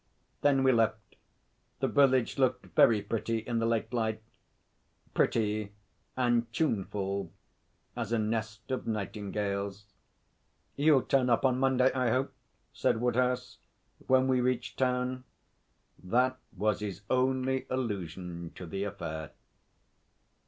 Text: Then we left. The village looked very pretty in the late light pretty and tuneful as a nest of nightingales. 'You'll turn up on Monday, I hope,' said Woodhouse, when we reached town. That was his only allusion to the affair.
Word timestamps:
Then 0.41 0.63
we 0.63 0.71
left. 0.71 1.15
The 1.79 1.87
village 1.87 2.39
looked 2.39 2.65
very 2.75 3.03
pretty 3.03 3.37
in 3.37 3.59
the 3.59 3.67
late 3.67 3.93
light 3.93 4.23
pretty 5.13 5.73
and 6.17 6.51
tuneful 6.51 7.31
as 7.95 8.11
a 8.11 8.17
nest 8.17 8.71
of 8.71 8.87
nightingales. 8.87 9.85
'You'll 10.75 11.03
turn 11.03 11.29
up 11.29 11.45
on 11.45 11.59
Monday, 11.59 11.93
I 11.93 12.09
hope,' 12.09 12.33
said 12.73 12.99
Woodhouse, 12.99 13.59
when 14.07 14.27
we 14.27 14.41
reached 14.41 14.79
town. 14.79 15.23
That 16.03 16.39
was 16.57 16.79
his 16.79 17.01
only 17.07 17.67
allusion 17.69 18.53
to 18.55 18.65
the 18.65 18.85
affair. 18.85 19.33